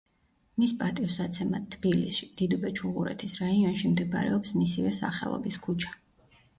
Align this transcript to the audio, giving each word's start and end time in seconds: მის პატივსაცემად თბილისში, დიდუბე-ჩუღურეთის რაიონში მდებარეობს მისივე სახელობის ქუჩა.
მის 0.61 0.71
პატივსაცემად 0.79 1.67
თბილისში, 1.75 2.29
დიდუბე-ჩუღურეთის 2.41 3.39
რაიონში 3.45 3.95
მდებარეობს 3.95 4.59
მისივე 4.61 4.99
სახელობის 5.05 5.65
ქუჩა. 5.69 5.99